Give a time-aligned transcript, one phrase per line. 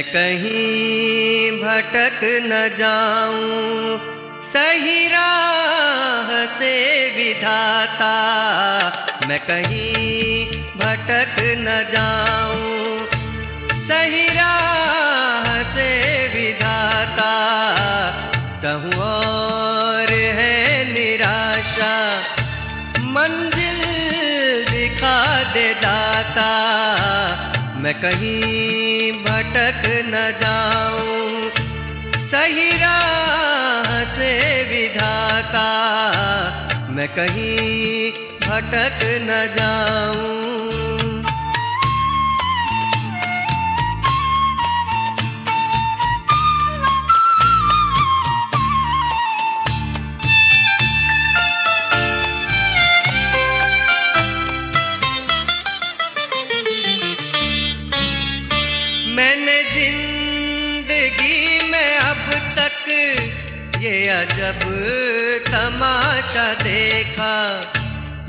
[0.00, 3.98] मैं कहीं भटक न जाऊँ,
[4.42, 6.70] सही राह से
[7.16, 8.14] विधाता।
[9.28, 10.46] मैं कहीं
[10.76, 13.08] भटक न जाऊँ,
[13.88, 15.90] सही राह से
[16.34, 17.34] विधाता।
[18.62, 20.56] चाहूँ और है
[20.94, 21.94] निराशा,
[23.10, 23.84] मंजिल
[24.70, 25.18] दिखा
[25.52, 26.50] दे दाता।
[27.82, 31.50] मैं कहीं भटक न जाऊँ।
[32.28, 35.68] सही राह से विधाता
[36.90, 40.39] मैं कहीं भटक न जाऊँ।
[61.00, 62.88] ज़िंदगी में अब तक
[63.82, 64.60] ये अजब
[65.46, 67.36] तमाशा देखा।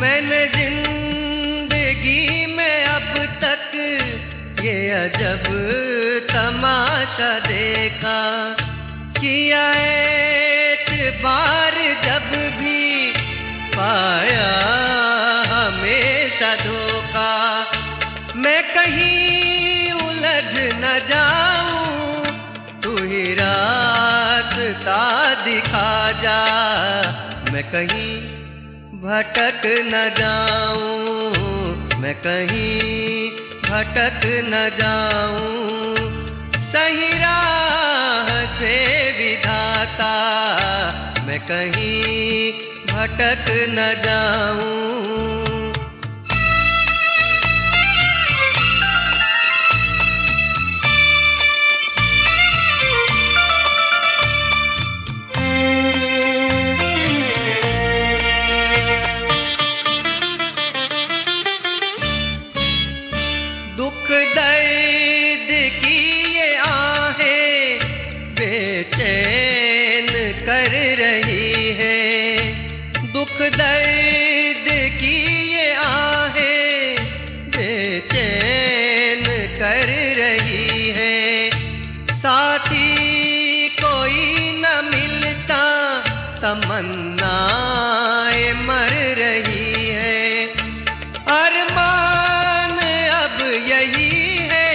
[0.00, 3.10] मैंने ज़िंदगी में अब
[3.44, 3.74] तक
[4.64, 5.44] ये अजब
[6.32, 8.22] तमाशा देखा।
[9.20, 13.12] किया एतबार जब भी
[13.76, 14.48] पाया
[15.52, 16.83] हमेशा धोखा
[25.74, 26.40] दिखा जा,
[27.52, 28.14] मैं कहीं
[29.02, 33.30] भटक न जाऊँ, मैं कहीं
[33.64, 35.96] भटक न जाऊँ।
[36.72, 38.74] सही राह से
[39.18, 40.14] विधाता,
[41.26, 42.52] मैं कहीं
[42.86, 44.93] भटक न जाऊँ।
[73.24, 74.66] दुख दर्द
[75.00, 75.16] की
[75.52, 76.96] ये आहें
[77.50, 79.22] बेचैन
[79.60, 79.86] कर
[80.16, 81.50] रही है।
[82.18, 85.64] साथी कोई न मिलता,
[86.42, 90.46] तमन्नाएँ मर रही है।
[91.38, 92.76] अरमान
[93.22, 93.36] अब
[93.70, 94.70] यही है,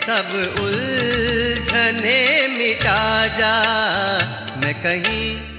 [0.00, 0.28] सब
[0.60, 2.20] उलझने
[2.58, 3.04] मिटा
[3.38, 3.56] जा।
[4.56, 5.51] मैं कहीं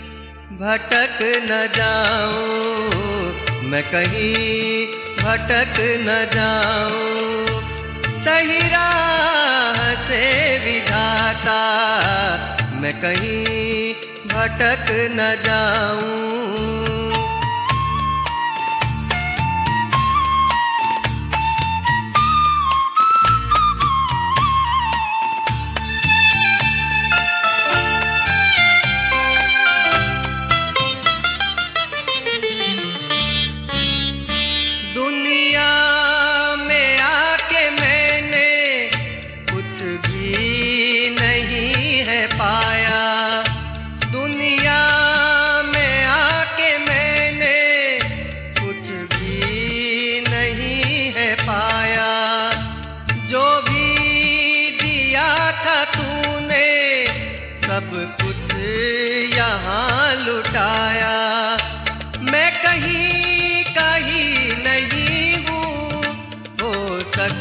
[0.53, 4.87] भटक न जाऊँ। मैं कहीं
[5.17, 7.47] भटक न जाऊँ।
[8.23, 10.21] सही राह से
[10.65, 11.59] विधाता,
[12.81, 13.93] मैं कहीं
[14.27, 16.72] भटक न जाऊँ।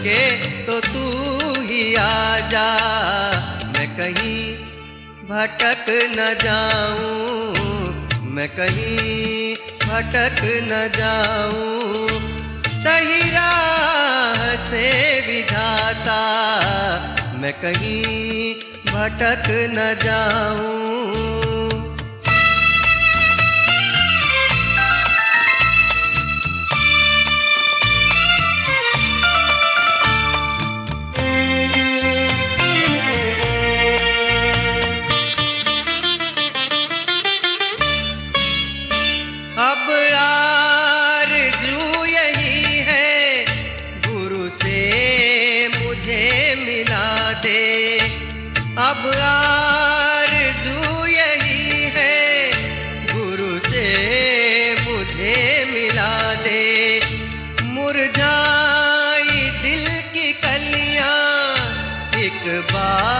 [0.02, 2.68] सके तो तू ही आ जा
[3.66, 4.38] मैं कहीं
[5.28, 9.54] भटक न जाऊँ। मैं कहीं
[9.84, 12.08] भटक न जाऊँ।
[12.82, 14.84] सही राह से
[15.26, 16.20] विधाता।
[17.38, 18.54] मैं कहीं
[18.92, 20.81] भटक न जाऊँ।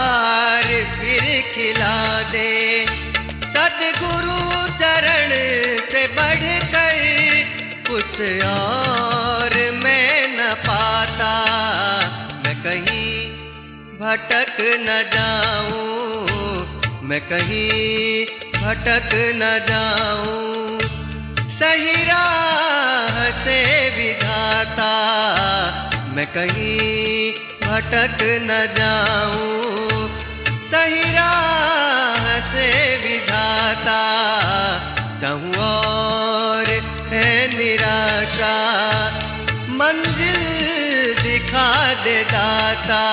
[0.03, 0.63] बार
[0.93, 1.97] फिर खिला
[2.31, 2.85] दे।
[3.53, 4.39] सदगुरु
[4.79, 5.29] चरण
[5.91, 6.97] से बढ़कर
[7.89, 11.33] कुछ और मैं न पाता।
[12.43, 13.11] मैं कहीं
[13.99, 18.25] भटक न जाऊँ, मैं कहीं
[18.57, 20.79] भटक न जाऊँ।
[21.53, 23.57] सही राह से
[23.97, 24.91] विधाता
[26.15, 27.31] मैं कहीं
[27.73, 30.09] भटक न जाऊँ।
[30.63, 32.67] सही राह से
[32.97, 34.03] विधाता
[35.21, 36.69] चाहूँ और
[37.13, 38.53] है निराशा।
[39.71, 40.39] मंजिल
[41.23, 43.03] दिखा दे दाता,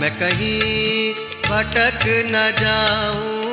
[0.00, 1.12] मैं कहीं
[1.50, 3.49] भटक न जाऊँ।